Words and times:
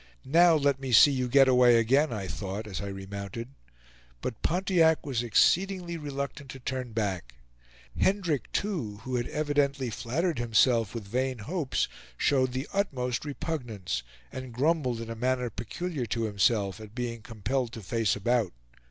"Now 0.25 0.55
let 0.55 0.79
me 0.79 0.91
see 0.91 1.11
you 1.11 1.27
get 1.29 1.47
away 1.47 1.77
again!" 1.77 2.11
I 2.11 2.25
thought, 2.25 2.65
as 2.65 2.81
I 2.81 2.87
remounted. 2.87 3.49
But 4.21 4.41
Pontiac 4.41 5.05
was 5.05 5.21
exceedingly 5.21 5.95
reluctant 5.95 6.49
to 6.49 6.59
turn 6.59 6.91
back; 6.91 7.35
Hendrick, 7.99 8.51
too, 8.51 9.01
who 9.03 9.15
had 9.17 9.27
evidently 9.27 9.91
flattered 9.91 10.39
himself 10.39 10.95
with 10.95 11.07
vain 11.07 11.37
hopes, 11.37 11.87
showed 12.17 12.53
the 12.53 12.67
utmost 12.73 13.25
repugnance, 13.25 14.01
and 14.31 14.51
grumbled 14.53 15.01
in 15.01 15.11
a 15.11 15.15
manner 15.15 15.51
peculiar 15.51 16.07
to 16.07 16.23
himself 16.23 16.79
at 16.81 16.95
being 16.95 17.21
compelled 17.21 17.71
to 17.73 17.81
face 17.83 18.15
about. 18.15 18.53